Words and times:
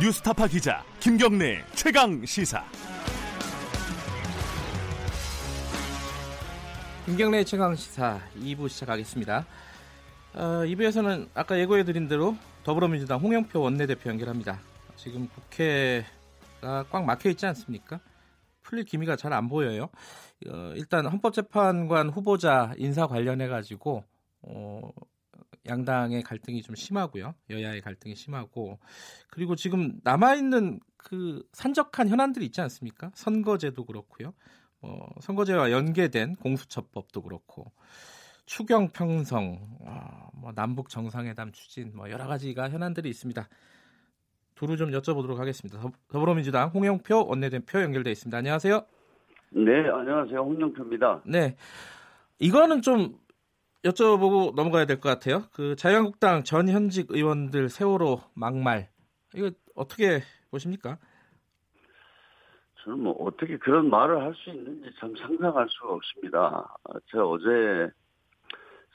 뉴스타파 0.00 0.46
기자 0.48 0.84
김경래 1.00 1.64
최강 1.74 2.24
시사. 2.26 2.62
김경래 7.06 7.44
최강 7.44 7.74
시사 7.74 8.20
2부 8.36 8.68
시작하겠습니다. 8.68 9.46
어, 10.34 10.40
2부에서는 10.66 11.28
아까 11.34 11.58
예고해드린 11.58 12.08
대로 12.08 12.36
더불어민주당 12.64 13.20
홍영표 13.20 13.60
원내대표 13.60 14.10
연결합니다. 14.10 14.60
지금 14.96 15.28
국회가 15.28 16.84
꽉 16.90 17.04
막혀 17.04 17.30
있지 17.30 17.46
않습니까? 17.46 18.00
풀릴 18.62 18.84
기미가 18.84 19.16
잘 19.16 19.32
안 19.32 19.48
보여요. 19.48 19.88
어, 20.48 20.72
일단 20.74 21.06
헌법재판관 21.06 22.10
후보자 22.10 22.72
인사 22.76 23.06
관련해 23.06 23.46
가지고 23.48 24.04
어, 24.42 24.90
양당의 25.68 26.22
갈등이 26.22 26.62
좀 26.62 26.74
심하고요. 26.74 27.34
여야의 27.50 27.80
갈등이 27.80 28.14
심하고 28.14 28.78
그리고 29.30 29.54
지금 29.56 30.00
남아 30.04 30.34
있는 30.34 30.80
그 30.96 31.42
산적한 31.52 32.08
현안들이 32.08 32.44
있지 32.46 32.60
않습니까? 32.60 33.10
선거제도 33.14 33.84
그렇고요. 33.84 34.34
어, 34.82 35.08
선거제와 35.20 35.70
연계된 35.70 36.36
공수처법도 36.36 37.22
그렇고 37.22 37.72
추경 38.46 38.90
평성, 38.90 39.58
어, 39.80 40.28
뭐 40.34 40.52
남북 40.54 40.88
정상회담 40.88 41.52
추진, 41.52 41.92
뭐 41.94 42.10
여러 42.10 42.26
가지가 42.26 42.70
현안들이 42.70 43.08
있습니다. 43.08 43.48
두루 44.54 44.76
좀 44.76 44.90
여쭤보도록 44.90 45.36
하겠습니다. 45.36 45.80
더불어민주당 46.08 46.68
홍영표 46.68 47.26
원내대표 47.26 47.82
연결돼 47.82 48.10
있습니다. 48.12 48.38
안녕하세요. 48.38 48.86
네, 49.50 49.88
안녕하세요. 49.92 50.38
홍영표입니다. 50.40 51.22
네, 51.26 51.56
이거는 52.38 52.82
좀 52.82 53.18
여쭤보고 53.86 54.54
넘어가야 54.54 54.84
될 54.86 55.00
것 55.00 55.08
같아요. 55.08 55.44
그 55.52 55.76
자유한국당 55.76 56.42
전 56.44 56.68
현직 56.68 57.06
의원들 57.10 57.68
세월호 57.68 58.20
막말 58.34 58.88
이거 59.34 59.50
어떻게 59.74 60.20
보십니까? 60.50 60.98
저는 62.82 63.00
뭐 63.00 63.12
어떻게 63.20 63.56
그런 63.58 63.90
말을 63.90 64.20
할 64.22 64.34
수 64.34 64.50
있는지 64.50 64.90
참 65.00 65.14
상상할 65.16 65.66
수가 65.68 65.92
없습니다. 65.94 66.76
제가 67.10 67.26
어제 67.26 67.90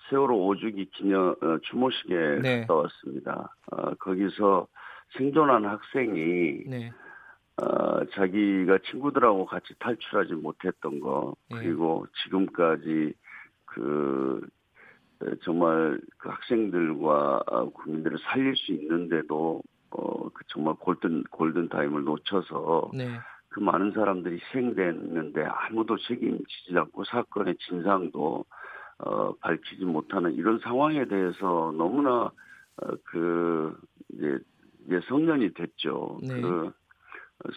세월호 0.09 0.35
5주기 0.55 0.89
기념 0.91 1.35
어, 1.41 1.57
추모식에 1.63 2.15
네. 2.41 2.61
갔다 2.61 2.73
왔습니다. 2.75 3.55
어, 3.71 3.93
거기서 3.95 4.67
생존한 5.17 5.65
학생이 5.65 6.63
네, 6.67 6.91
어, 7.61 8.05
자기가 8.15 8.79
친구들하고 8.89 9.45
같이 9.45 9.73
탈출하지 9.79 10.33
못했던 10.33 10.99
거 10.99 11.35
네. 11.49 11.57
그리고 11.59 12.05
지금까지 12.23 13.13
그 13.65 14.41
에, 14.41 14.60
정말 15.43 15.99
그 16.17 16.29
학생들과 16.29 17.43
어, 17.45 17.69
국민들을 17.69 18.17
살릴 18.19 18.55
수 18.55 18.71
있는데도 18.73 19.61
어, 19.91 20.29
그 20.29 20.43
정말 20.47 20.75
골든 20.75 21.23
골든 21.31 21.69
타임을 21.69 22.03
놓쳐서 22.03 22.91
네, 22.93 23.19
그 23.49 23.59
많은 23.59 23.91
사람들이 23.91 24.39
희생됐는데 24.39 25.43
아무도 25.43 25.97
책임지지 25.97 26.77
않고 26.77 27.03
사건의 27.05 27.55
진상도 27.67 28.45
어, 28.99 29.33
밝히지 29.41 29.85
못하는 29.85 30.33
이런 30.33 30.59
상황에 30.59 31.05
대해서 31.05 31.73
너무나 31.77 32.31
어, 32.77 32.87
그 33.05 33.77
이제 34.13 34.39
이제 34.85 34.99
성년이 35.07 35.53
됐죠. 35.53 36.19
네. 36.21 36.41
그 36.41 36.71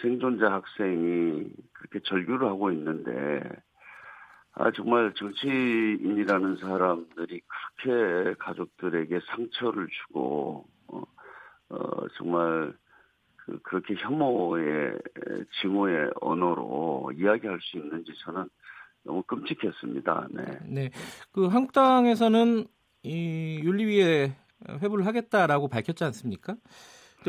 생존자 0.00 0.50
학생이 0.52 1.50
그렇게 1.72 2.00
절규를 2.00 2.46
하고 2.48 2.70
있는데 2.72 3.42
아 4.56 4.70
정말 4.70 5.12
정치인이라는 5.14 6.56
사람들이 6.56 7.40
그렇게 7.82 8.34
가족들에게 8.38 9.18
상처를 9.26 9.88
주고 9.88 10.64
어, 10.86 11.02
어 11.70 12.08
정말 12.16 12.72
그 13.36 13.58
그렇게 13.62 13.94
혐오의 13.94 14.96
징후의 15.60 16.10
언어로 16.20 17.12
이야기할 17.16 17.58
수 17.60 17.78
있는지 17.78 18.12
저는 18.24 18.48
너무 19.02 19.22
끔찍했습니다. 19.24 20.28
네. 20.30 20.58
네. 20.66 20.90
그 21.32 21.46
한국당에서는 21.46 22.66
이 23.02 23.60
윤리위에 23.62 24.34
회부를 24.80 25.04
하겠다라고 25.04 25.68
밝혔지 25.68 26.04
않습니까? 26.04 26.56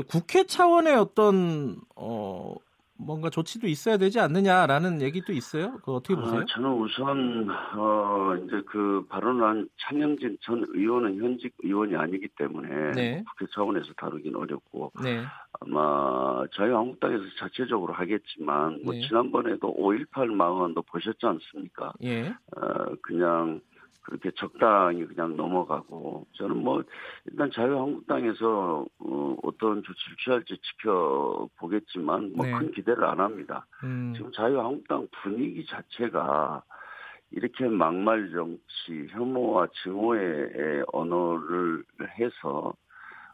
국회 0.08 0.46
차원의 0.46 0.96
어떤 0.96 1.82
어 1.96 2.56
뭔가 2.98 3.30
조치도 3.30 3.68
있어야 3.68 3.98
되지 3.98 4.20
않느냐라는 4.20 5.02
얘기도 5.02 5.34
있어요. 5.34 5.78
그 5.84 5.94
어떻게 5.94 6.16
보세요? 6.16 6.42
아, 6.42 6.46
저는 6.48 6.72
우선 6.72 7.50
어 7.76 8.36
이제 8.38 8.62
그 8.66 9.06
발언한 9.10 9.68
차명진 9.82 10.38
전 10.42 10.64
의원은 10.70 11.18
현직 11.18 11.54
의원이 11.62 11.96
아니기 11.96 12.28
때문에 12.38 12.92
네. 12.94 13.24
국회 13.30 13.52
차원에서 13.54 13.94
다루긴 13.98 14.36
어렵고 14.36 14.94
네, 15.04 15.24
아마 15.60 16.46
자유한국당에서 16.56 17.24
자체적으로 17.38 17.94
하겠지만 17.94 18.80
뭐 18.84 18.94
네. 18.94 19.02
지난번에도 19.08 19.76
5.18 19.76 20.28
망언도 20.28 20.82
보셨지 20.84 21.26
않습니까? 21.26 21.94
예, 22.04 22.30
어 22.56 22.96
그냥 23.02 23.60
그렇게 24.02 24.32
적당히 24.32 25.06
그냥 25.06 25.36
넘어가고 25.36 26.28
저는 26.34 26.58
뭐 26.58 26.84
일단 27.26 27.50
자유한국당에서 27.52 28.86
어, 29.00 29.38
어떤 29.44 29.82
조치를 29.84 30.18
취할지 30.24 30.58
지켜보겠지만 30.58 32.34
뭐 32.36 32.46
네. 32.46 32.52
큰 32.54 32.72
기대를 32.72 33.04
안 33.04 33.20
합니다. 33.20 33.66
음, 33.84 34.14
지금 34.16 34.32
자유한국당 34.32 35.08
분위기 35.24 35.66
자체가 35.66 36.64
이렇게 37.32 37.68
막말 37.68 38.32
정치, 38.32 39.08
혐오와 39.12 39.68
증오의 39.84 40.86
언어를 40.94 41.84
해서 42.20 42.74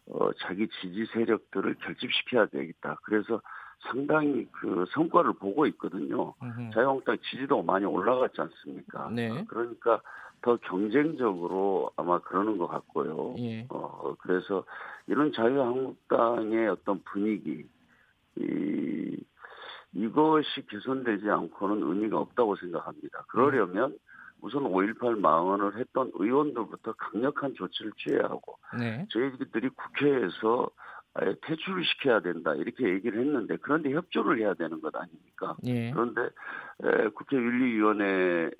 어, 0.07 0.33
자기 0.39 0.67
지지 0.81 1.05
세력들을 1.13 1.75
결집시켜야 1.75 2.45
되겠다. 2.47 2.97
그래서 3.03 3.41
상당히 3.81 4.47
그 4.51 4.85
성과를 4.91 5.33
보고 5.33 5.65
있거든요. 5.67 6.33
자유한국당 6.73 7.17
지지도 7.29 7.63
많이 7.63 7.85
올라갔지 7.85 8.39
않습니까? 8.41 9.09
네. 9.09 9.43
그러니까 9.47 10.01
더 10.41 10.57
경쟁적으로 10.57 11.91
아마 11.95 12.19
그러는 12.19 12.57
것 12.57 12.67
같고요. 12.67 13.35
예, 13.37 13.65
어, 13.69 14.15
그래서 14.19 14.63
이런 15.07 15.31
자유한국당의 15.31 16.67
어떤 16.69 17.01
분위기, 17.03 17.67
이, 18.37 19.17
이것이 19.93 20.65
개선되지 20.67 21.29
않고는 21.29 21.87
의미가 21.87 22.17
없다고 22.17 22.55
생각합니다. 22.55 23.23
그러려면 23.27 23.97
우선 24.41 24.63
5.18 24.63 25.19
망언을 25.19 25.77
했던 25.77 26.11
의원들부터 26.15 26.93
강력한 26.93 27.53
조치를 27.53 27.91
취해야 27.97 28.23
하고, 28.23 28.57
네, 28.79 29.05
저희들이 29.09 29.69
국회에서 29.69 30.69
아예 31.13 31.35
퇴출을 31.41 31.83
시켜야 31.83 32.21
된다, 32.21 32.55
이렇게 32.55 32.87
얘기를 32.87 33.19
했는데, 33.19 33.57
그런데 33.57 33.91
협조를 33.91 34.39
해야 34.39 34.53
되는 34.53 34.79
것 34.79 34.95
아닙니까? 34.95 35.57
예, 35.65 35.91
그런데 35.91 36.21
에, 36.83 37.09
국회윤리위원회도 37.09 38.51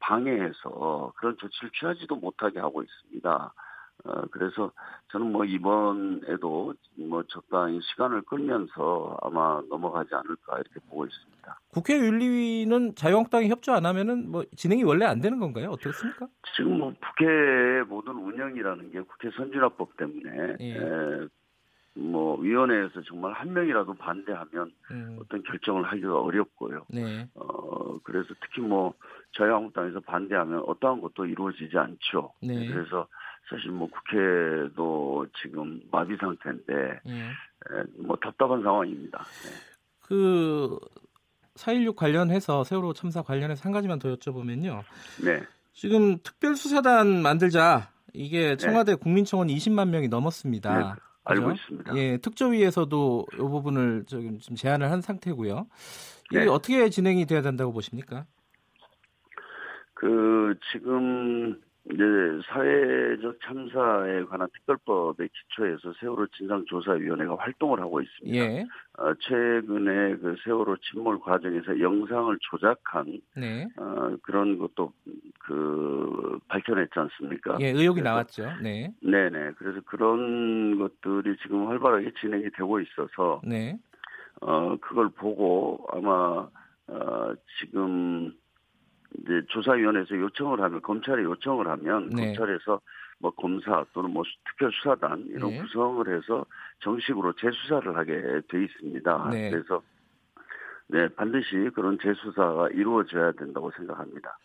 방해해서 0.00 1.12
그런 1.16 1.36
조치를 1.38 1.70
취하지도 1.78 2.16
못하게 2.16 2.58
하고 2.58 2.82
있습니다. 2.82 3.54
어, 4.02 4.22
그래서 4.30 4.70
저는 5.12 5.32
뭐 5.32 5.44
이번에도 5.44 6.74
뭐 6.96 7.22
적당히 7.28 7.80
시간을 7.80 8.22
끌면서 8.22 9.16
아마 9.22 9.62
넘어가지 9.70 10.14
않을까 10.14 10.58
이렇게 10.58 10.80
보고 10.88 11.06
있습니다. 11.06 11.60
국회 11.68 11.98
윤리위는 11.98 12.96
자유한국당이 12.96 13.48
협조 13.48 13.72
안 13.72 13.86
하면은 13.86 14.30
뭐 14.30 14.44
진행이 14.56 14.82
원래 14.84 15.06
안 15.06 15.20
되는 15.20 15.38
건가요? 15.38 15.70
어떻습니까? 15.70 16.26
지금 16.56 16.78
뭐 16.78 16.92
국회 16.92 17.82
모든 17.88 18.14
운영이라는 18.14 18.90
게 18.90 19.00
국회 19.00 19.30
선진화법 19.30 19.96
때문에 19.96 20.56
예. 20.60 20.76
에, 20.76 21.28
뭐 21.96 22.38
위원회에서 22.40 23.02
정말 23.02 23.32
한 23.32 23.52
명이라도 23.52 23.94
반대하면 23.94 24.72
음, 24.90 25.16
어떤 25.20 25.42
결정을 25.44 25.84
하기가 25.84 26.20
어렵고요. 26.20 26.86
네, 26.88 27.28
어, 27.34 27.98
그래서 28.02 28.34
특히 28.40 28.60
뭐 28.62 28.94
자유한국당에서 29.36 30.00
반대하면 30.00 30.64
어떠한 30.66 31.00
것도 31.00 31.26
이루어지지 31.26 31.78
않죠. 31.78 32.32
네. 32.42 32.66
그래서 32.66 33.06
사실 33.48 33.70
뭐 33.70 33.88
국회도 33.88 35.26
지금 35.42 35.80
마비 35.90 36.16
상태인데 36.16 37.00
예. 37.06 37.12
에, 37.12 37.84
뭐 37.98 38.16
답답한 38.16 38.62
상황입니다. 38.62 39.24
네. 39.44 39.50
그4.16 41.54 41.96
관련해서 41.96 42.64
세월호 42.64 42.92
참사 42.94 43.22
관련해서 43.22 43.62
한 43.64 43.72
가지만 43.72 43.98
더 43.98 44.14
여쭤보면요. 44.14 44.82
네. 45.24 45.42
지금 45.72 46.18
특별수사단 46.22 47.22
만들자 47.22 47.90
이게 48.12 48.56
청와대 48.56 48.94
국민청원 48.94 49.48
20만 49.48 49.88
명이 49.88 50.08
넘었습니다. 50.08 50.78
네, 50.78 50.84
알고 51.24 51.48
그죠? 51.48 51.54
있습니다. 51.54 51.96
예, 51.96 52.16
특조위에서도 52.18 53.26
이 53.32 53.36
부분을 53.36 54.04
지금 54.06 54.38
좀 54.38 54.56
제안을 54.56 54.90
한 54.90 55.00
상태고요. 55.00 55.66
이게 56.30 56.40
네. 56.40 56.46
어떻게 56.46 56.88
진행이 56.88 57.26
돼야 57.26 57.42
된다고 57.42 57.72
보십니까? 57.72 58.24
그 59.94 60.54
지금 60.72 61.60
이제 61.92 62.02
사회적 62.46 63.38
참사에 63.44 64.24
관한 64.24 64.48
특별법의 64.54 65.28
기초에서 65.28 65.92
세월호 66.00 66.26
진상조사위원회가 66.28 67.36
활동을 67.36 67.78
하고 67.80 68.00
있습니다. 68.00 68.36
예. 68.38 68.64
어, 68.96 69.12
최근에 69.20 70.16
그 70.16 70.34
세월호 70.44 70.76
침몰 70.78 71.20
과정에서 71.20 71.78
영상을 71.78 72.36
조작한 72.40 73.20
네. 73.36 73.68
어, 73.76 74.16
그런 74.22 74.56
것도 74.56 74.92
그 75.40 76.38
밝혀냈지 76.48 76.92
않습니까? 76.98 77.58
예, 77.60 77.66
의혹이 77.68 78.00
그래서- 78.00 78.02
나왔죠. 78.02 78.50
네. 78.62 78.90
네네. 79.02 79.52
그래서 79.58 79.80
그런 79.84 80.78
것들이 80.78 81.36
지금 81.42 81.66
활발하게 81.68 82.12
진행이 82.18 82.48
되고 82.56 82.80
있어서 82.80 83.42
네. 83.44 83.78
어 84.40 84.76
그걸 84.80 85.10
보고 85.10 85.86
아마 85.92 86.48
어 86.86 87.34
지금 87.60 88.32
이제 89.22 89.42
조사위원회에서 89.48 90.16
요청을 90.16 90.60
하면 90.60 90.82
검찰에 90.82 91.22
요청을 91.22 91.68
하면 91.68 92.08
네. 92.10 92.26
검찰에서 92.34 92.80
뭐 93.18 93.30
검사 93.30 93.84
또는 93.92 94.10
뭐 94.10 94.22
수- 94.24 94.30
특별수사단 94.50 95.26
이런 95.28 95.50
네. 95.50 95.58
구성을 95.62 96.16
해서 96.16 96.44
정식으로 96.80 97.32
재수사를 97.34 97.96
하게 97.96 98.12
돼 98.48 98.64
있습니다. 98.64 99.28
네. 99.30 99.50
그래서 99.50 99.82
네 100.88 101.08
반드시 101.14 101.70
그런 101.74 101.96
재수사가 102.02 102.70
이루어져야 102.70 103.32
된다고 103.32 103.70
생각합니다. 103.76 104.36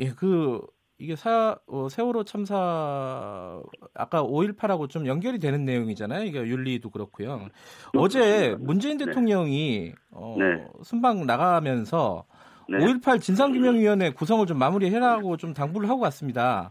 예, 0.00 0.10
그 0.10 0.60
이게 0.98 1.14
사 1.16 1.56
어, 1.66 1.88
세월호 1.88 2.24
참사 2.24 3.62
아까 3.94 4.22
5.18하고 4.22 4.88
좀 4.90 5.06
연결이 5.06 5.38
되는 5.38 5.64
내용이잖아요. 5.64 6.24
이게 6.24 6.40
윤리도 6.40 6.90
그렇고요. 6.90 7.48
어제. 7.96 8.56
문재인 8.58 8.98
네. 8.98 9.06
대통령이 9.06 9.92
어, 10.10 10.36
네. 10.38 10.66
순방 10.82 11.24
나가면서 11.26 12.24
네. 12.68 12.78
5.18 12.78 13.20
진상규명위원회 13.20 14.10
구성을 14.10 14.46
좀 14.46 14.58
마무리해라고 14.58 15.36
좀 15.36 15.54
당부를 15.54 15.88
하고 15.88 16.00
갔습니다. 16.00 16.68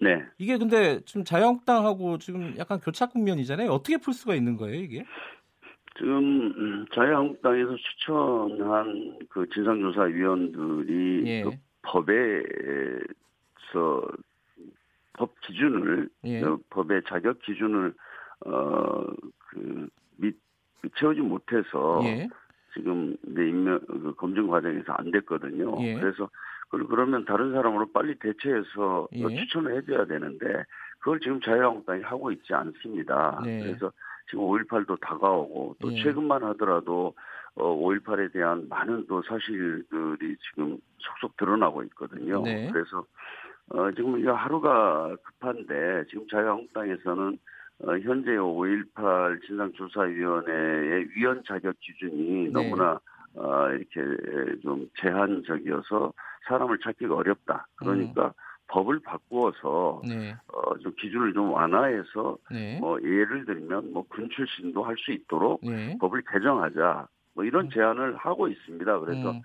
네. 0.00 0.22
이게 0.38 0.58
근데 0.58 1.00
지금 1.04 1.24
자유한국당하고 1.24 2.18
지금 2.18 2.54
약간 2.58 2.80
교착 2.80 3.12
국면이잖아요. 3.12 3.70
어떻게 3.70 3.96
풀 3.96 4.12
수가 4.12 4.34
있는 4.34 4.56
거예요, 4.56 4.80
이게? 4.80 5.04
지금 5.96 6.18
음, 6.18 6.86
자유한국당에서 6.94 7.76
추천한 7.76 9.18
그 9.30 9.48
진상조사위원들이 9.54 11.22
예. 11.26 11.42
그 11.42 11.50
법에서 11.82 13.06
법 15.14 15.40
기준을 15.40 16.10
예. 16.24 16.40
그 16.40 16.58
법의 16.68 17.02
자격 17.08 17.40
기준을 17.40 17.94
어그 18.40 19.88
채우지 20.98 21.20
못해서 21.20 22.00
예. 22.04 22.28
지금 22.76 23.16
내 23.22 23.48
임명 23.48 23.80
그 23.86 24.14
검증 24.16 24.46
과정에서 24.46 24.92
안 24.92 25.10
됐거든요. 25.10 25.74
예. 25.80 25.94
그래서 25.94 26.28
그걸 26.68 26.86
그러면 26.86 27.24
다른 27.24 27.52
사람으로 27.52 27.90
빨리 27.92 28.18
대체해서 28.18 29.08
예. 29.12 29.36
추천을 29.36 29.76
해줘야 29.76 30.04
되는데 30.04 30.64
그걸 30.98 31.18
지금 31.20 31.40
자유한국당이 31.40 32.02
하고 32.02 32.30
있지 32.30 32.52
않습니다. 32.52 33.40
네. 33.44 33.60
그래서 33.60 33.90
지금 34.28 34.44
5.18도 34.44 35.00
다가오고 35.00 35.76
또 35.80 35.92
예. 35.92 36.02
최근만 36.02 36.42
하더라도 36.44 37.14
어, 37.54 37.64
5.18에 37.64 38.32
대한 38.32 38.68
많은 38.68 39.06
또 39.06 39.22
사실들이 39.22 40.36
지금 40.50 40.76
속속 40.98 41.36
드러나고 41.38 41.82
있거든요. 41.84 42.42
네. 42.42 42.70
그래서 42.70 43.04
어, 43.70 43.90
지금 43.92 44.18
이거 44.20 44.32
하루가 44.32 45.16
급한데 45.22 46.04
지금 46.10 46.26
자유한국당에서는 46.28 47.38
어, 47.84 47.98
현재 47.98 48.30
5.18 48.32 49.46
진상조사위원회의 49.46 51.08
위원 51.14 51.42
자격 51.46 51.74
기준이 51.80 52.44
네. 52.44 52.50
너무나 52.50 52.98
어, 53.34 53.68
이렇게 53.70 54.60
좀 54.62 54.88
제한적이어서 54.98 56.12
사람을 56.48 56.78
찾기가 56.82 57.14
어렵다. 57.14 57.66
그러니까 57.76 58.32
법을 58.68 59.00
바꾸어서 59.00 60.00
네. 60.08 60.34
어, 60.52 60.78
좀 60.78 60.92
기준을 60.98 61.34
좀 61.34 61.52
완화해서 61.52 62.38
네. 62.50 62.78
뭐 62.80 62.98
예를 63.02 63.44
들면 63.44 63.92
뭐 63.92 64.04
군 64.08 64.28
출신도 64.30 64.82
할 64.82 64.96
수 64.96 65.12
있도록 65.12 65.60
네. 65.62 65.96
법을 66.00 66.22
개정하자. 66.32 67.06
뭐 67.34 67.44
이런 67.44 67.68
제안을 67.68 68.16
하고 68.16 68.48
있습니다. 68.48 68.98
그래서 69.00 69.30
음, 69.32 69.40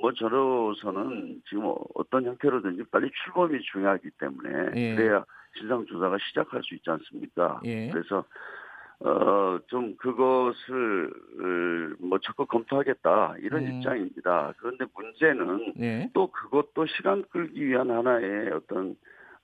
뭐 0.00 0.10
저로서는 0.12 1.42
지금 1.48 1.74
어떤 1.94 2.24
형태로든지 2.24 2.84
빨리 2.90 3.10
출범이 3.22 3.60
중요하기 3.60 4.10
때문에 4.18 4.70
예. 4.74 4.94
그래야 4.94 5.24
진상 5.58 5.84
조사가 5.86 6.18
시작할 6.28 6.62
수 6.62 6.74
있지 6.74 6.90
않습니까? 6.90 7.60
예. 7.64 7.90
그래서 7.90 8.24
어 9.00 9.44
좀 9.66 9.96
그것을 9.96 11.10
어, 11.40 11.96
뭐 11.98 12.18
적극 12.18 12.48
검토하겠다 12.48 13.36
이런 13.40 13.66
음. 13.66 13.72
입장입니다. 13.74 14.54
그런데 14.58 14.84
문제는 14.94 15.72
네. 15.76 16.10
또 16.12 16.28
그것도 16.28 16.86
시간 16.86 17.24
끌기 17.30 17.66
위한 17.66 17.90
하나의 17.90 18.52
어떤 18.52 18.86
음. 18.86 18.96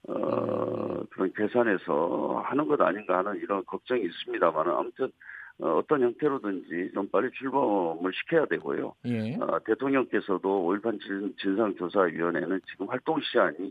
어 0.08 1.02
그런 1.10 1.32
계산에서 1.34 2.42
하는 2.44 2.66
것 2.68 2.80
아닌가 2.80 3.18
하는 3.18 3.36
이런 3.36 3.64
걱정이 3.66 4.02
있습니다만 4.02 4.68
아무튼 4.68 5.10
어, 5.58 5.76
어떤 5.76 6.02
형태로든지 6.02 6.92
좀 6.94 7.08
빨리 7.10 7.30
출범을 7.32 8.12
시켜야 8.14 8.46
되고요. 8.46 8.94
예. 9.06 9.36
어, 9.36 9.58
대통령께서도 9.66 10.64
5.18 10.80 11.36
진상조사위원회는 11.38 12.60
지금 12.70 12.88
활동 12.88 13.20
시한이 13.20 13.66
에, 13.66 13.70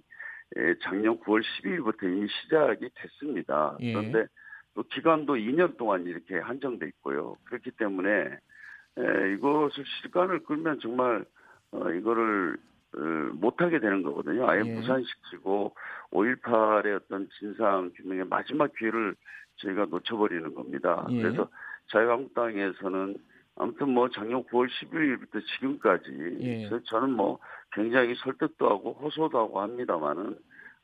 작년 0.84 1.20
9월 1.20 1.44
12일부터 1.44 2.04
이미 2.04 2.28
시작이 2.28 2.90
됐습니다. 2.96 3.78
예. 3.82 3.94
그런데 3.94 4.26
또 4.74 4.84
기간도 4.84 5.36
2년 5.36 5.78
동안 5.78 6.06
이렇게 6.06 6.40
한정돼 6.40 6.88
있고요. 6.88 7.36
그렇기 7.46 7.72
때문에 7.72 8.10
에, 8.10 9.34
이것을 9.34 9.84
시간을 10.02 10.44
끌면 10.44 10.80
정말 10.80 11.26
어, 11.72 11.90
이거를 11.92 12.58
어, 12.96 13.00
못하게 13.34 13.80
되는 13.80 14.02
거거든요. 14.02 14.50
아예 14.50 14.62
예. 14.66 14.74
무산시키고 14.74 15.76
5.18의 16.12 16.96
어떤 16.96 17.30
진상 17.38 17.92
규명의 17.96 18.26
마지막 18.26 18.74
기회를 18.76 19.16
저희가 19.58 19.86
놓쳐버리는 19.86 20.54
겁니다. 20.56 21.06
예. 21.12 21.22
그래서 21.22 21.48
자유한국당에서는 21.92 23.18
아무튼 23.60 23.90
뭐 23.90 24.10
작년 24.10 24.44
9월 24.46 24.68
12일부터 24.70 25.46
지금까지 25.54 26.06
예. 26.42 26.70
저는 26.86 27.12
뭐 27.12 27.40
굉장히 27.74 28.16
설득도 28.16 28.70
하고 28.70 28.94
호소도 28.94 29.38
하고 29.38 29.62
합니다만은 29.62 30.38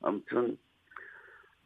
아무튼 0.03 0.57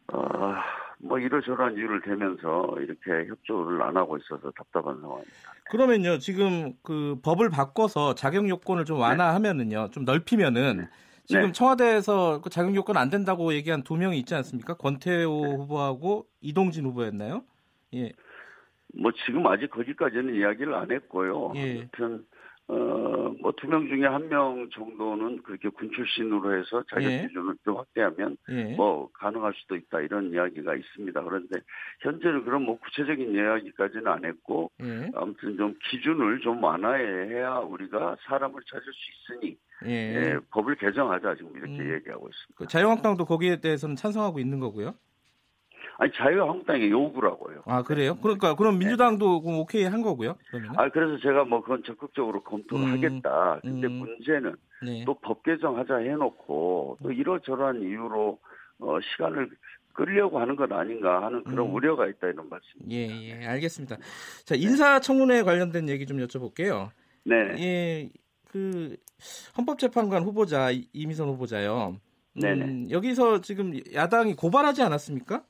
아뭐 0.08 1.20
이러저러한 1.20 1.76
이유를 1.76 2.02
대면서 2.04 2.78
이렇게 2.80 3.28
협조를 3.28 3.82
안 3.82 3.98
하고 3.98 4.18
있어서 4.18 4.52
답답한 4.52 5.02
상황입니다. 5.02 5.54
그러면요, 5.72 6.20
지금 6.20 6.74
그 6.84 7.20
법을 7.24 7.50
바꿔서 7.50 8.14
자격 8.14 8.48
요건을 8.48 8.86
좀 8.86 9.00
완화하면은요, 9.00 9.90
좀 9.92 10.06
넓히면은 10.06 10.88
지금 11.26 11.48
네. 11.48 11.52
청와대에서 11.52 12.42
그 12.42 12.52
자격 12.52 12.76
요건 12.76 12.98
안 12.98 13.10
된다고 13.10 13.54
얘기한 13.54 13.84
두 13.84 13.96
명이 13.98 14.18
있지 14.20 14.36
않습니까? 14.36 14.76
권태호 14.76 15.58
후보하고 15.58 16.28
이동진 16.42 16.86
후보였나요? 16.86 17.44
예, 17.96 18.14
뭐 18.98 19.12
지금 19.26 19.46
아직 19.48 19.70
거기까지는 19.70 20.36
이야기를 20.36 20.74
안 20.74 20.92
했고요. 20.92 21.54
예. 21.56 21.80
아무튼 21.82 22.26
어뭐 22.68 23.52
두 23.58 23.68
명 23.68 23.88
중에 23.88 24.06
한 24.06 24.30
명 24.30 24.70
정도는 24.72 25.42
그렇게 25.42 25.70
군 25.70 25.90
출신으로 25.92 26.56
해서 26.56 26.84
자격 26.90 27.12
예. 27.12 27.22
기준을 27.28 27.56
좀 27.66 27.78
확대하면 27.78 28.38
예. 28.50 28.76
뭐 28.76 29.10
가능할 29.14 29.54
수도 29.56 29.76
있다 29.76 30.02
이런 30.02 30.32
이야기가 30.32 30.76
있습니다. 30.76 31.24
그런데 31.24 31.60
현재는 32.02 32.46
그런 32.46 32.64
뭐 32.64 32.78
구체적인 32.80 33.34
이야기까지는 33.34 34.08
안 34.08 34.24
했고 34.24 34.70
예, 34.84 35.10
아무튼 35.16 35.58
좀 35.58 35.74
기준을 35.90 36.42
좀 36.42 36.64
완화해야 36.64 37.58
우리가 37.60 38.18
사람을 38.28 38.62
찾을 38.70 38.86
수 38.86 39.34
있으니 39.34 39.58
예. 39.86 40.16
예, 40.34 40.40
법을 40.52 40.76
개정하자 40.76 41.36
지금 41.36 41.52
이렇게 41.58 41.74
음. 41.80 41.94
얘기하고 41.96 42.28
있습니다. 42.28 42.54
그 42.56 42.68
자유한국당도 42.68 43.26
거기에 43.26 43.62
대해서는 43.62 43.96
찬성하고 43.96 44.40
있는 44.40 44.60
거고요. 44.60 44.94
아니 46.02 46.10
자유한국당의 46.14 46.90
요구라고요. 46.92 47.64
아 47.66 47.84
그래요? 47.84 48.18
그러니까 48.22 48.56
그럼 48.56 48.80
민주당도 48.80 49.42
그럼 49.42 49.60
오케이 49.60 49.84
한 49.84 50.02
거고요. 50.02 50.36
그러면 50.50 50.72
네. 50.72 50.78
아 50.78 50.90
그래서 50.90 51.22
제가 51.22 51.44
뭐 51.44 51.62
그건 51.62 51.84
적극적으로 51.86 52.42
검토를 52.42 52.86
음, 52.86 52.92
하겠다. 52.94 53.60
근데 53.62 53.88
음. 53.88 53.92
문제는 54.00 54.56
네. 54.82 55.04
또법 55.06 55.44
개정하자 55.44 55.98
해놓고 55.98 56.98
또 57.04 57.12
이러저러한 57.12 57.82
이유로 57.82 58.40
어, 58.80 58.98
시간을 59.12 59.50
끌려고 59.92 60.40
하는 60.40 60.56
것 60.56 60.72
아닌가 60.72 61.22
하는 61.26 61.44
그런 61.44 61.68
음. 61.68 61.74
우려가 61.76 62.08
있다 62.08 62.28
이런 62.28 62.48
말씀. 62.48 62.68
예, 62.90 63.08
예, 63.42 63.46
알겠습니다. 63.46 63.98
자, 64.46 64.56
인사청문회 64.56 65.44
관련된 65.44 65.90
얘기 65.90 66.06
좀 66.06 66.20
여쭤볼게요. 66.20 66.92
네, 67.26 67.36
예, 67.60 68.10
그 68.50 68.96
헌법재판관 69.58 70.24
후보자 70.24 70.72
이- 70.72 70.88
이미선 70.94 71.28
후보자요. 71.28 71.98
음, 72.38 72.40
네네. 72.40 72.90
여기서 72.92 73.42
지금 73.42 73.74
야당이 73.94 74.36
고발하지 74.36 74.82
않았습니까? 74.84 75.44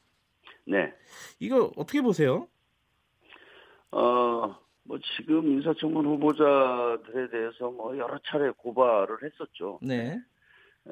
네. 0.69 0.93
이거 1.39 1.71
어떻게 1.75 1.99
보세요? 2.01 2.47
어, 3.91 4.55
뭐 4.83 4.99
지금 5.17 5.47
인사청문 5.47 6.05
후보자들에 6.05 7.29
대해서 7.29 7.71
뭐 7.71 7.97
여러 7.97 8.19
차례 8.25 8.51
고발을 8.51 9.17
했었죠. 9.23 9.79
네, 9.81 10.13
에, 10.13 10.91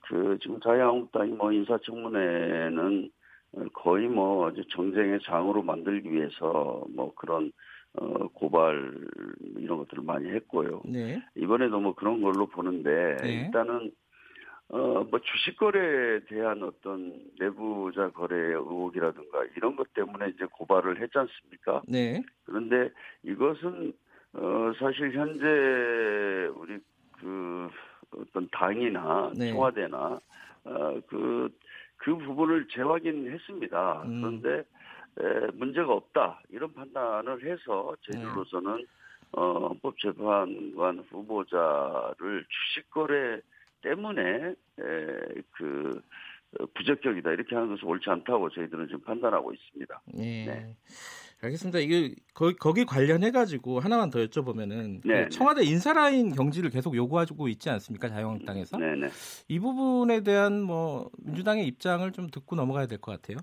그 0.00 0.38
지금 0.40 0.58
자유한국당이 0.60 1.32
뭐 1.32 1.52
인사청문회는 1.52 3.10
거의 3.74 4.08
뭐 4.08 4.50
정쟁의 4.74 5.20
장으로 5.24 5.62
만들기 5.62 6.10
위해서 6.10 6.84
뭐 6.94 7.12
그런 7.14 7.52
어, 7.94 8.28
고발 8.28 8.94
이런 9.56 9.78
것들을 9.78 10.02
많이 10.02 10.30
했고요. 10.30 10.80
네, 10.86 11.22
이번에도 11.34 11.78
뭐 11.80 11.94
그런 11.94 12.22
걸로 12.22 12.46
보는데 12.46 13.16
네. 13.22 13.44
일단은 13.44 13.92
어, 14.70 15.02
뭐 15.04 15.18
주식 15.20 15.56
거래에 15.56 16.20
대한 16.28 16.62
어떤 16.62 17.14
내부자 17.38 18.10
거래 18.10 18.36
의혹이라든가 18.36 19.44
이런 19.56 19.76
것 19.76 19.92
때문에 19.94 20.28
이제 20.28 20.44
고발을 20.44 21.00
했지 21.00 21.16
않습니까? 21.18 21.82
네. 21.88 22.22
그런데 22.44 22.90
이것은 23.22 23.94
어, 24.34 24.72
사실 24.78 25.12
현재 25.12 25.46
우리 26.54 26.78
그 27.18 27.70
어떤 28.10 28.48
당이나 28.50 29.32
네. 29.34 29.52
청와대나 29.52 30.20
어, 30.64 31.00
그, 31.08 31.48
그 31.96 32.14
부분을 32.16 32.68
재확인했습니다. 32.68 34.02
음. 34.02 34.20
그런데 34.20 34.64
에, 35.20 35.50
문제가 35.54 35.94
없다 35.94 36.42
이런 36.50 36.72
판단을 36.74 37.42
해서 37.42 37.96
저희들로서는 38.02 38.86
어, 39.32 39.68
헌법재판관 39.68 41.06
후보자를 41.10 42.44
주식 42.48 42.90
거래 42.90 43.40
때문에 43.82 44.22
에, 44.22 44.54
그 45.52 46.00
어, 46.58 46.66
부적격이다 46.74 47.30
이렇게 47.32 47.54
하는 47.54 47.68
것은 47.68 47.86
옳지 47.86 48.08
않다고 48.08 48.48
저희들은 48.50 48.86
지금 48.86 49.00
판단하고 49.02 49.52
있습니다. 49.52 50.02
예. 50.18 50.22
네. 50.46 50.76
알겠습니다. 51.40 51.78
이게 51.78 52.16
거, 52.34 52.52
거기 52.58 52.84
관련해 52.84 53.30
가지고 53.30 53.78
하나만 53.78 54.10
더 54.10 54.18
여쭤보면은 54.18 55.02
그 55.02 55.08
네, 55.08 55.28
청와대 55.28 55.62
인사라인 55.62 56.34
경지를 56.34 56.70
계속 56.70 56.96
요구하고 56.96 57.46
있지 57.48 57.70
않습니까? 57.70 58.08
자유한국당에서 58.08 58.76
네 58.78 58.96
네. 58.96 59.06
이 59.46 59.60
부분에 59.60 60.22
대한 60.22 60.60
뭐 60.62 61.10
민주당의 61.18 61.64
입장을 61.66 62.10
좀 62.12 62.26
듣고 62.28 62.56
넘어가야 62.56 62.86
될 62.86 62.98
것 62.98 63.12
같아요. 63.12 63.38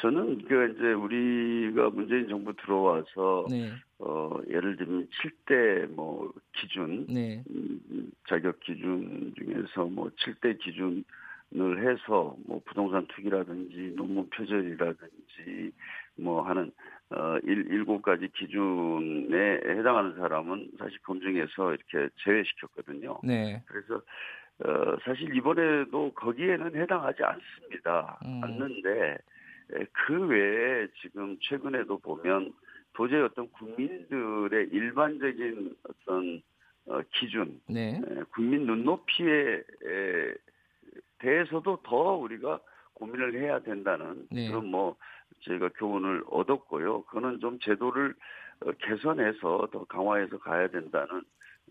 저는 0.00 0.44
그 0.44 0.74
이제 0.74 0.92
우리가 0.92 1.90
문재인 1.90 2.28
정부 2.28 2.54
들어와서 2.54 3.46
네, 3.50 3.70
어 3.98 4.30
예를 4.48 4.76
들면 4.76 5.08
7대 5.08 5.86
뭐 5.92 6.32
기준 6.52 7.06
네, 7.08 7.42
음, 7.50 8.10
자격 8.28 8.60
기준 8.60 9.34
중에서 9.36 9.86
뭐 9.86 10.08
7대 10.10 10.58
기준을 10.60 11.04
해서 11.82 12.36
뭐 12.46 12.60
부동산 12.64 13.06
투기라든지 13.08 13.94
논문 13.96 14.28
표절이라든지 14.30 15.72
뭐 16.16 16.42
하는 16.42 16.70
어 17.10 17.38
일, 17.42 17.66
일곱 17.70 18.02
가지 18.02 18.28
기준에 18.28 19.60
해당하는 19.66 20.14
사람은 20.16 20.72
사실 20.78 20.98
검증해서 21.02 21.74
이렇게 21.74 22.08
제외시켰거든요. 22.22 23.20
네, 23.24 23.62
그래서 23.66 23.96
어 24.60 24.96
사실 25.04 25.34
이번에도 25.34 26.12
거기에는 26.14 26.76
해당하지 26.76 27.22
않습니다. 27.24 28.18
음. 28.24 28.40
않는데 28.44 28.90
에, 29.12 29.18
그 29.92 30.26
외에 30.26 30.88
지금 31.00 31.36
최근에도 31.40 31.98
보면 31.98 32.52
도저히 32.94 33.20
어떤 33.22 33.48
국민들의 33.52 34.68
일반적인 34.70 35.76
어떤 35.84 36.42
어, 36.86 37.00
기준, 37.12 37.60
네, 37.68 38.00
에, 38.02 38.22
국민 38.30 38.64
눈높이에 38.64 39.56
에, 39.56 40.34
대해서도 41.18 41.80
더 41.82 42.14
우리가 42.14 42.60
고민을 42.94 43.34
해야 43.34 43.58
된다는 43.60 44.26
네. 44.30 44.48
그런 44.48 44.66
뭐 44.66 44.96
저희가 45.40 45.68
교훈을 45.76 46.24
얻었고요. 46.30 47.02
그거는 47.02 47.40
좀 47.40 47.58
제도를 47.60 48.14
어, 48.60 48.72
개선해서 48.72 49.68
더 49.70 49.84
강화해서 49.84 50.38
가야 50.38 50.68
된다는 50.68 51.22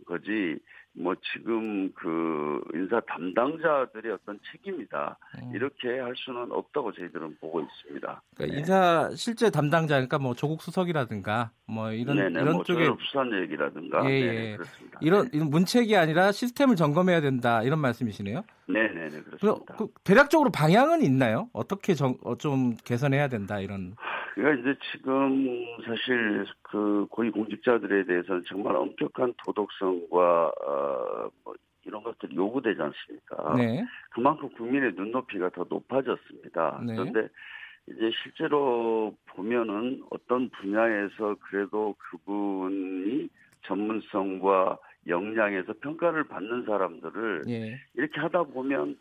거지. 0.08 0.58
뭐 1.00 1.14
지금 1.32 1.92
그 1.94 2.60
인사 2.74 3.00
담당자들의 3.02 4.14
어떤 4.14 4.40
책임이다 4.52 5.18
음. 5.44 5.52
이렇게 5.54 6.00
할 6.00 6.14
수는 6.16 6.52
없다고 6.52 6.92
저희들은 6.92 7.38
보고 7.40 7.62
있습니다. 7.62 8.22
그러니까 8.36 8.56
네. 8.56 8.60
인사 8.60 9.10
실제 9.14 9.52
담당자 9.52 9.96
그러니까 9.96 10.18
뭐 10.18 10.34
조국 10.34 10.62
수석이라든가 10.64 11.52
뭐 11.68 11.92
이런 11.92 12.18
네네, 12.18 12.42
이런 12.42 12.54
뭐 12.54 12.64
쪽에 12.64 12.90
부산 12.90 13.32
얘기라든가 13.44 14.10
예, 14.10 14.10
네, 14.10 14.52
예. 14.52 14.56
그렇습니다. 14.56 15.00
이런, 15.02 15.30
이런 15.34 15.50
문책이 15.52 15.96
아니라 15.96 16.32
시스템을 16.32 16.76
점검해야 16.76 17.22
된다 17.22 17.62
이런 17.62 17.80
말씀이시네요. 17.80 18.44
네, 18.68 18.88
네, 18.88 19.10
네, 19.10 19.22
그, 19.22 19.38
그렇습니다. 19.38 19.76
그 19.76 19.90
대략적으로 20.04 20.50
방향은 20.50 21.04
있나요? 21.04 21.48
어떻게 21.54 21.94
정, 21.94 22.18
어, 22.24 22.36
좀 22.38 22.76
개선해야 22.84 23.28
된다 23.28 23.60
이런. 23.60 23.96
그러니까 24.38 24.62
이제 24.62 24.80
지금 24.92 25.66
사실 25.84 26.46
그 26.62 27.08
고위 27.10 27.32
공직자들에 27.32 28.06
대해서는 28.06 28.44
정말 28.48 28.76
엄격한 28.76 29.34
도덕성과 29.44 30.52
어, 30.64 31.30
뭐 31.44 31.56
이런 31.84 32.04
것들이 32.04 32.36
요구되지 32.36 32.80
않습니까? 32.80 33.56
네, 33.56 33.84
그만큼 34.12 34.50
국민의 34.50 34.94
눈높이가 34.94 35.50
더 35.50 35.66
높아졌습니다. 35.68 36.84
네. 36.86 36.96
그런데 36.96 37.28
이제 37.88 38.12
실제로 38.22 39.16
보면은 39.30 40.04
어떤 40.12 40.50
분야에서 40.50 41.36
그래도 41.40 41.96
그분이 41.98 43.30
전문성과 43.64 44.78
역량에서 45.08 45.74
평가를 45.82 46.26
받는 46.26 46.66
사람들을 46.66 47.46
예, 47.48 47.80
이렇게 47.96 48.20
하다 48.20 48.44
보면 48.44 48.98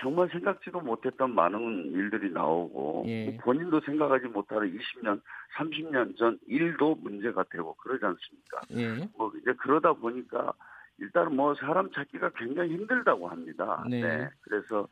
정말 0.00 0.28
생각지도 0.30 0.80
못했던 0.80 1.34
많은 1.34 1.92
일들이 1.92 2.32
나오고 2.32 3.04
예. 3.06 3.26
뭐 3.26 3.36
본인도 3.42 3.80
생각하지 3.80 4.26
못하는 4.26 4.76
20년, 4.76 5.20
30년 5.56 6.16
전 6.16 6.38
일도 6.46 6.96
문제가 6.96 7.44
되고 7.50 7.74
그러지 7.74 8.04
않습니까? 8.04 8.60
예, 8.72 9.08
뭐 9.16 9.32
이제 9.40 9.52
그러다 9.58 9.92
보니까 9.92 10.52
일단은 10.98 11.36
뭐 11.36 11.54
사람 11.54 11.90
찾기가 11.92 12.30
굉장히 12.36 12.74
힘들다고 12.74 13.28
합니다. 13.28 13.84
네. 13.88 14.28
그래서 14.42 14.88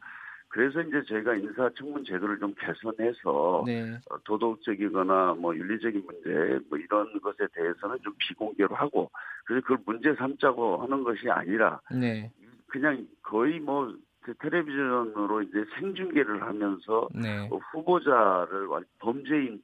그래서 0.49 0.83
이제 0.83 1.03
저희가 1.09 1.35
인사청문 1.35 2.05
제도를 2.05 2.39
좀 2.39 2.55
개선해서 2.59 3.65
네, 3.67 3.99
어, 4.11 4.19
도덕적이거나 4.25 5.37
뭐 5.39 5.57
윤리적인 5.57 6.05
문제 6.05 6.61
뭐 6.69 6.79
이런 6.79 7.21
것에 7.21 7.47
대해서는 7.55 7.99
좀 8.03 8.13
비공개로 8.19 8.75
하고 8.75 9.11
그래서 9.47 9.63
그걸 9.67 9.79
문제 9.87 10.15
삼자고 10.15 10.83
하는 10.83 11.05
것이 11.05 11.31
아니라 11.31 11.81
네, 11.91 12.31
그냥 12.67 13.07
거의 13.23 13.61
뭐 13.61 13.97
텔레비전으로 14.39 15.43
이제 15.43 15.65
생중계를 15.79 16.43
하면서 16.43 17.09
네, 17.15 17.49
어, 17.51 17.57
후보자를 17.57 18.67
완- 18.67 18.85
범죄인 18.99 19.63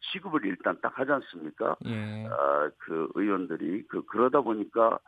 취급을 0.00 0.44
일단 0.44 0.78
딱 0.80 0.96
하지 0.98 1.10
않습니까? 1.12 1.76
예, 1.86 2.26
아, 2.30 2.70
그 2.78 3.08
의원들이 3.14 3.84
그 3.88 4.04
그러다 4.06 4.40
보니까 4.40 4.98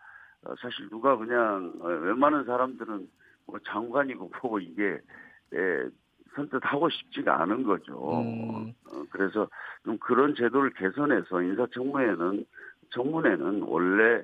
어, 0.45 0.55
사실 0.61 0.89
누가 0.89 1.17
그냥 1.17 1.73
어, 1.81 1.87
웬만한 1.87 2.45
사람들은 2.45 3.09
뭐 3.47 3.59
장관이고 3.67 4.31
뭐고 4.43 4.59
이게 4.59 4.99
예, 5.55 5.89
선뜻 6.35 6.61
하고 6.65 6.89
싶지가 6.91 7.41
않은 7.43 7.63
거죠. 7.63 8.21
음. 8.23 8.73
어, 8.91 9.05
그래서 9.11 9.49
좀 9.85 9.97
그런 9.99 10.35
제도를 10.35 10.71
개선해서 10.75 11.43
인사청문회는 11.43 12.45
청문회는 12.91 13.63
원래 13.63 14.17
에, 14.17 14.23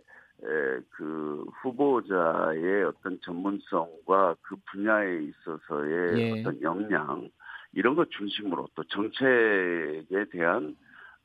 그 0.90 1.44
후보자의 1.62 2.84
어떤 2.84 3.18
전문성과 3.22 4.36
그 4.42 4.56
분야에 4.70 5.22
있어서의 5.22 6.18
예. 6.18 6.40
어떤 6.40 6.60
역량 6.62 7.28
이런 7.72 7.94
것 7.94 8.10
중심으로 8.10 8.68
또 8.74 8.84
정책에 8.84 10.24
대한 10.30 10.76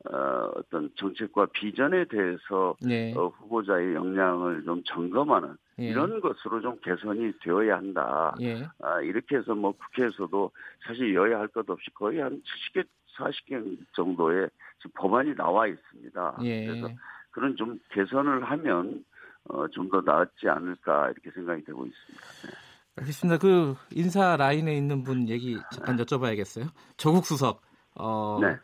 어, 0.09 0.51
어떤 0.55 0.89
정책과 0.95 1.47
비전에 1.47 2.05
대해서 2.05 2.73
네, 2.81 3.13
어, 3.17 3.27
후보자의 3.27 3.93
역량을 3.95 4.63
좀 4.63 4.81
점검하는 4.85 5.57
예, 5.79 5.89
이런 5.89 6.21
것으로 6.21 6.61
좀 6.61 6.77
개선이 6.81 7.33
되어야 7.41 7.75
한다. 7.77 8.33
예, 8.39 8.65
아, 8.81 9.01
이렇게 9.01 9.35
해서 9.37 9.53
뭐 9.55 9.73
국회에서도 9.73 10.51
사실 10.87 11.13
여야 11.13 11.39
할 11.39 11.49
것 11.49 11.69
없이 11.69 11.91
거의 11.93 12.19
한 12.19 12.41
70개, 12.73 12.85
40개 13.17 13.77
정도의 13.93 14.49
지금 14.77 14.91
법안이 14.95 15.35
나와 15.35 15.67
있습니다. 15.67 16.37
예. 16.43 16.65
그래서 16.67 16.87
그런 17.31 17.55
좀 17.55 17.79
개선을 17.91 18.43
하면 18.49 19.03
어, 19.45 19.67
좀더 19.69 20.01
낫지 20.01 20.47
않을까 20.47 21.09
이렇게 21.11 21.31
생각이 21.31 21.63
되고 21.63 21.85
있습니다. 21.85 22.25
네. 22.45 22.49
알겠습니다. 22.97 23.37
그 23.37 23.75
인사 23.91 24.35
라인에 24.35 24.75
있는 24.75 25.03
분 25.03 25.29
얘기 25.29 25.57
잠깐 25.71 25.95
여쭤봐야겠어요. 25.97 26.67
조국 26.97 27.25
수석, 27.25 27.61
어, 27.95 28.39
네. 28.41 28.57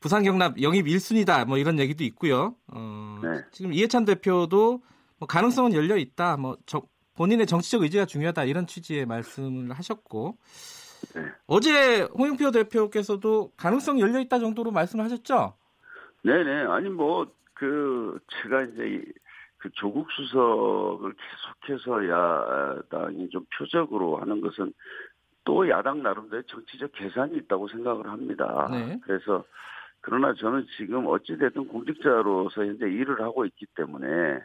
부산 0.00 0.22
경남 0.22 0.54
영입 0.60 0.86
1순위다 0.86 1.46
뭐 1.46 1.58
이런 1.58 1.78
얘기도 1.78 2.02
있고요. 2.04 2.54
어, 2.68 3.20
네. 3.22 3.42
지금 3.52 3.72
이해찬 3.72 4.04
대표도 4.06 4.82
뭐 5.18 5.26
가능성은 5.28 5.74
열려 5.74 5.96
있다. 5.96 6.36
뭐 6.36 6.56
저- 6.66 6.82
본인의 7.16 7.46
정치적 7.46 7.82
의지가 7.82 8.06
중요하다 8.06 8.44
이런 8.44 8.66
취지의 8.66 9.06
말씀을 9.06 9.70
하셨고 9.72 10.36
네. 11.14 11.22
어제 11.46 12.02
홍영표 12.18 12.50
대표께서도 12.50 13.52
가능성 13.56 14.00
열려 14.00 14.18
있다 14.20 14.38
정도로 14.40 14.72
말씀을 14.72 15.04
하셨죠. 15.04 15.54
네네. 16.24 16.64
아니 16.70 16.88
뭐 16.88 17.26
그 17.54 18.18
제가 18.28 18.62
이제 18.62 18.86
이- 18.88 19.12
그 19.58 19.70
조국 19.72 20.10
수석을 20.12 21.14
계속해서 21.66 22.08
야당이 22.08 23.30
좀 23.30 23.44
표적으로 23.56 24.18
하는 24.18 24.40
것은 24.40 24.72
또 25.44 25.68
야당 25.68 26.02
나름대로 26.02 26.42
정치적 26.42 26.92
계산이 26.92 27.36
있다고 27.38 27.68
생각을 27.68 28.06
합니다. 28.08 28.68
네. 28.70 29.00
그래서 29.04 29.44
그러나 30.00 30.34
저는 30.34 30.66
지금 30.76 31.06
어찌됐든 31.06 31.68
공직자로서 31.68 32.64
현재 32.66 32.86
일을 32.86 33.22
하고 33.22 33.46
있기 33.46 33.66
때문에 33.74 34.40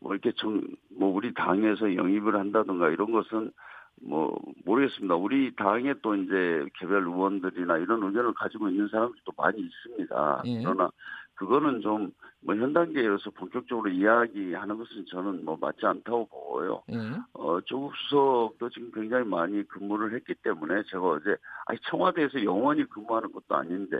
뭐 0.00 0.12
이렇게 0.14 0.32
정, 0.36 0.62
뭐 0.98 1.10
우리 1.14 1.34
당에서 1.34 1.94
영입을 1.94 2.34
한다든가 2.36 2.88
이런 2.88 3.12
것은 3.12 3.52
뭐 4.00 4.38
모르겠습니다. 4.64 5.14
우리 5.16 5.54
당에 5.54 5.94
또 6.02 6.14
이제 6.16 6.66
개별 6.78 7.02
의원들이나 7.02 7.76
이런 7.78 8.02
의견을 8.02 8.32
가지고 8.34 8.68
있는 8.70 8.88
사람들도 8.88 9.32
많이 9.36 9.60
있습니다. 9.60 10.42
예. 10.46 10.62
그러나 10.62 10.90
그거는 11.34 11.80
좀 11.80 12.12
뭐 12.44 12.56
현 12.56 12.72
단계에서 12.72 13.30
본격적으로 13.30 13.88
이야기하는 13.88 14.76
것은 14.76 15.06
저는 15.06 15.44
뭐 15.44 15.56
맞지 15.60 15.86
않다고 15.86 16.26
보고요. 16.26 16.82
예. 16.92 16.98
어, 17.34 17.60
조국 17.60 17.92
수석도 17.96 18.68
지금 18.70 18.90
굉장히 18.92 19.24
많이 19.24 19.62
근무를 19.68 20.12
했기 20.14 20.34
때문에 20.34 20.82
제가 20.90 21.02
어제 21.02 21.36
아니 21.66 21.78
청와대에서 21.88 22.42
영원히 22.44 22.84
근무하는 22.84 23.30
것도 23.32 23.54
아닌데 23.54 23.96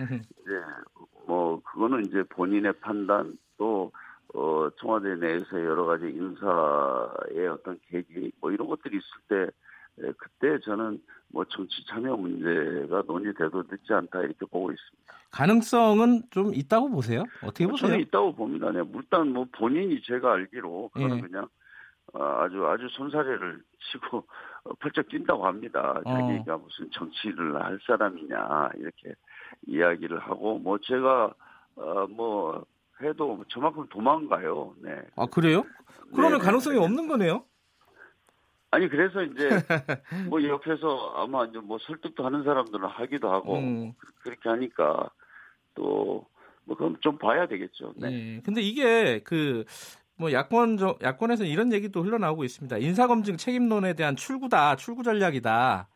이제 0.00 0.60
뭐 1.26 1.62
그거는 1.62 2.04
이제 2.06 2.24
본인의 2.24 2.72
판단 2.80 3.38
또 3.56 3.92
어, 4.34 4.68
청와대 4.80 5.14
내에서 5.14 5.64
여러 5.64 5.84
가지 5.84 6.06
인사의 6.06 7.46
어떤 7.48 7.78
계기 7.88 8.32
뭐 8.40 8.50
이런 8.50 8.66
것들이 8.66 8.96
있을 8.96 9.08
때 9.28 9.36
예, 9.36 9.50
그때 9.96 10.58
저는 10.64 11.00
뭐 11.28 11.44
정치 11.46 11.84
참여 11.86 12.16
문제가 12.16 13.02
논의돼도 13.06 13.64
늦지 13.70 13.92
않다 13.92 14.20
이렇게 14.20 14.46
보고 14.46 14.70
있습니다. 14.70 15.14
가능성은 15.30 16.22
좀 16.30 16.54
있다고 16.54 16.90
보세요? 16.90 17.24
어떻게 17.42 17.66
보세요? 17.66 17.88
저는 17.88 18.00
있다고 18.00 18.34
봅니다. 18.34 18.70
네, 18.70 18.82
일단 18.94 19.32
뭐 19.32 19.46
본인이 19.52 20.00
제가 20.02 20.32
알기로 20.32 20.90
그거는 20.92 21.18
예. 21.18 21.20
그냥 21.20 21.48
어, 22.12 22.22
아주 22.22 22.64
아주 22.66 22.88
손사래를 22.90 23.60
치고 23.90 24.18
어, 24.64 24.72
펄쩍 24.80 25.08
뛴다고 25.08 25.46
합니다. 25.46 26.00
어. 26.04 26.10
자기가 26.10 26.58
무슨 26.58 26.90
정치를 26.90 27.62
할 27.62 27.78
사람이냐 27.86 28.70
이렇게 28.76 29.14
이야기를 29.66 30.18
하고 30.20 30.58
뭐 30.58 30.78
제가 30.78 31.34
어, 31.76 32.06
뭐 32.08 32.64
해도 33.02 33.44
저만큼 33.48 33.86
도망가요. 33.88 34.74
네. 34.80 35.02
아 35.16 35.26
그래요? 35.26 35.64
그러면 36.14 36.38
네, 36.38 36.44
가능성이 36.44 36.78
네. 36.78 36.84
없는 36.84 37.08
거네요. 37.08 37.44
아니 38.70 38.88
그래서 38.88 39.22
이제 39.22 39.48
뭐 40.30 40.42
옆에서 40.42 41.14
아마 41.16 41.44
이제 41.46 41.58
뭐 41.58 41.78
설득도 41.78 42.24
하는 42.24 42.42
사람들은 42.44 42.86
하기도 42.86 43.30
하고 43.32 43.58
음. 43.58 43.92
그렇게 44.22 44.48
하니까 44.48 45.10
또 45.74 46.26
뭐 46.66 46.76
그럼 46.76 46.96
좀 47.00 47.16
봐야 47.16 47.46
되겠죠. 47.46 47.94
네. 47.96 48.12
예. 48.36 48.40
근데 48.44 48.60
이게 48.60 49.20
그 49.20 49.64
뭐 50.18 50.32
야권 50.32 50.78
저, 50.78 50.96
야권에서 51.02 51.44
이런 51.44 51.72
얘기도 51.74 52.02
흘러나오고 52.02 52.44
있습니다. 52.44 52.78
인사검증 52.78 53.36
책임론에 53.36 53.92
대한 53.92 54.16
출구다, 54.16 54.76
출구 54.76 55.02
전략이다. 55.02 55.88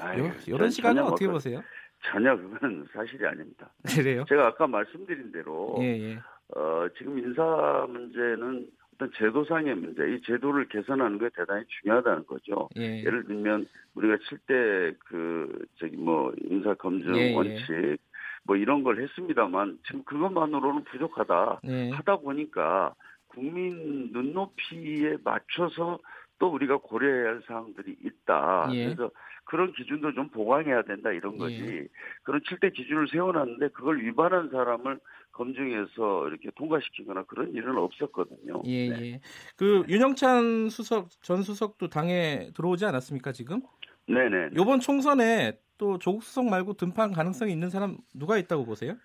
아유, 0.00 0.26
요, 0.26 0.32
이런 0.46 0.70
시각은 0.70 0.94
전혀 0.94 1.06
어떻게 1.08 1.24
뭐 1.26 1.34
보세요? 1.34 1.60
전혀 2.04 2.36
그건 2.36 2.86
사실이 2.94 3.26
아닙니다. 3.26 3.68
그래요? 3.96 4.24
제가 4.28 4.46
아까 4.46 4.68
말씀드린 4.68 5.32
대로 5.32 5.76
예, 5.80 5.86
예. 5.86 6.18
어, 6.54 6.86
지금 6.96 7.18
인사 7.18 7.84
문제는 7.88 8.68
어떤 8.98 9.12
제도상의 9.16 9.76
문제, 9.76 10.12
이 10.12 10.20
제도를 10.22 10.68
개선하는 10.68 11.18
게 11.18 11.28
대단히 11.34 11.64
중요하다는 11.68 12.26
거죠. 12.26 12.68
예. 12.76 12.98
예를 13.04 13.24
들면 13.24 13.68
우리가 13.94 14.16
7대 14.16 14.96
그 15.06 15.66
저기 15.76 15.96
뭐 15.96 16.32
인사 16.42 16.74
검증 16.74 17.16
예, 17.16 17.30
예. 17.30 17.34
원칙 17.34 17.98
뭐 18.42 18.56
이런 18.56 18.82
걸 18.82 19.00
했습니다만 19.00 19.78
지금 19.86 20.02
그것만으로는 20.02 20.84
부족하다. 20.84 21.60
예. 21.64 21.90
하다 21.90 22.16
보니까 22.16 22.94
국민 23.28 24.10
눈높이에 24.12 25.18
맞춰서 25.22 26.00
또 26.40 26.48
우리가 26.48 26.78
고려해야 26.78 27.28
할 27.28 27.42
사항들이 27.46 27.96
있다. 28.04 28.68
예. 28.72 28.86
그래서 28.86 29.10
그런 29.48 29.72
기준도 29.72 30.12
좀 30.12 30.28
보강해야 30.28 30.82
된다 30.82 31.10
이런 31.10 31.38
거지. 31.38 31.54
예. 31.54 31.88
그런 32.22 32.40
7대 32.42 32.72
기준을 32.72 33.08
세워놨는데 33.08 33.68
그걸 33.68 33.98
위반한 33.98 34.50
사람을 34.50 35.00
검증해서 35.32 36.28
이렇게 36.28 36.50
통과시키거나 36.54 37.22
그런 37.24 37.54
일은 37.54 37.78
없었거든요. 37.78 38.62
예, 38.66 38.88
네. 38.90 39.12
예. 39.12 39.20
그 39.56 39.84
윤영찬 39.88 40.68
수석 40.68 41.08
전 41.22 41.42
수석도 41.42 41.88
당에 41.88 42.50
들어오지 42.54 42.84
않았습니까, 42.84 43.32
지금? 43.32 43.62
네네. 44.06 44.50
요번 44.56 44.80
총선에 44.80 45.58
또 45.78 45.98
조국 45.98 46.22
수석 46.22 46.44
말고 46.44 46.74
등판 46.74 47.12
가능성이 47.12 47.52
있는 47.52 47.70
사람 47.70 47.96
누가 48.14 48.36
있다고 48.36 48.66
보세요? 48.66 48.96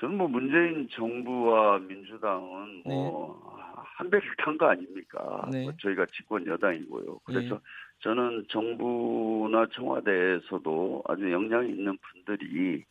저는 0.00 0.16
뭐 0.16 0.26
문재인 0.26 0.88
정부와 0.90 1.78
민주당은 1.78 2.82
뭐한 2.86 4.10
배를 4.10 4.34
탄거 4.38 4.66
아닙니까? 4.66 5.48
네. 5.52 5.62
뭐 5.62 5.72
저희가 5.80 6.06
집권 6.06 6.44
여당이고요. 6.44 7.20
그래서 7.24 7.54
예. 7.54 7.60
저는 8.02 8.44
정부나 8.48 9.66
청와대에서도 9.74 11.04
아주 11.08 11.30
역량이 11.30 11.70
있는 11.70 11.96
분들이 11.98 12.84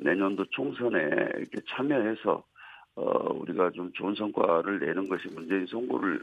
내년도 0.00 0.44
총선에 0.50 0.98
이렇게 0.98 1.58
참여해서 1.68 2.42
어 2.96 3.32
우리가 3.34 3.70
좀 3.70 3.92
좋은 3.92 4.14
성과를 4.16 4.80
내는 4.80 5.08
것이 5.08 5.28
문재인 5.32 5.64
선거를 5.66 6.20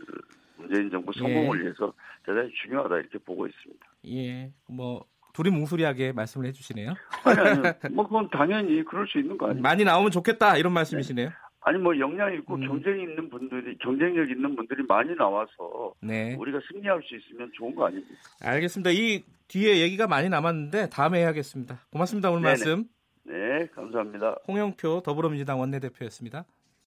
문재인 0.58 0.90
정부 0.92 1.14
성공을 1.14 1.60
예. 1.60 1.64
위해서 1.64 1.94
대단히 2.26 2.52
중요하다 2.52 2.98
이렇게 2.98 3.18
보고 3.20 3.48
있습니다. 3.48 3.86
예. 4.08 4.52
뭐 4.68 5.06
둘이 5.34 5.50
뭉술이하게 5.52 6.12
말씀을 6.12 6.48
해주시네요. 6.48 6.94
아니 7.24 7.40
아니 7.40 7.94
뭐 7.94 8.06
그건 8.06 8.30
당연히 8.30 8.84
그럴 8.84 9.08
수 9.08 9.18
있는 9.18 9.38
거 9.38 9.48
아니에요? 9.48 9.62
많이 9.62 9.86
나오면 9.86 10.12
좋겠다 10.12 10.58
이런 10.58 10.74
말씀이시네요. 10.74 11.30
아니 11.68 11.80
뭐 11.80 11.98
역량 11.98 12.32
있고 12.36 12.56
음. 12.56 12.68
경쟁이 12.68 13.04
있는 13.04 13.28
분들이 13.28 13.76
경쟁력 13.80 14.30
있는 14.30 14.56
분들이 14.56 14.84
많이 14.88 15.16
나와서 15.16 15.94
네. 16.00 16.36
우리가 16.36 16.60
승리할 16.72 17.02
수 17.04 17.16
있으면 17.16 17.52
좋은 17.56 17.74
거 17.74 17.88
아닙니까? 17.88 18.14
알겠습니다. 18.44 18.92
이 18.92 19.24
뒤에 19.48 19.80
얘기가 19.80 20.06
많이 20.06 20.30
남았는데 20.30 20.90
다음에 20.92 21.20
해야겠습니다. 21.22 21.88
고맙습니다. 21.92 22.30
오늘 22.30 22.44
네네. 22.44 22.50
말씀 22.52 22.86
네, 23.24 23.66
감사합니다. 23.74 24.38
홍영표 24.48 25.02
더불어민주당 25.04 25.60
원내대표였습니다. 25.60 26.46